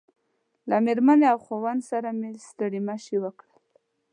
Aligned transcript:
له 0.69 0.75
مېرمنې 0.85 1.27
او 1.33 1.37
خاوند 1.45 1.81
سره 1.91 2.09
مې 2.19 2.29
ستړي 2.47 2.81
مشي 2.87 3.17
وکړل. 3.21 3.53